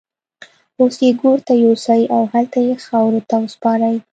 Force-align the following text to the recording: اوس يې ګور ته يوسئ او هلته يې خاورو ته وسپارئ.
اوس 0.79 0.95
يې 1.05 1.09
ګور 1.19 1.39
ته 1.47 1.53
يوسئ 1.63 2.01
او 2.15 2.21
هلته 2.33 2.59
يې 2.67 2.73
خاورو 2.85 3.21
ته 3.29 3.35
وسپارئ. 3.43 3.95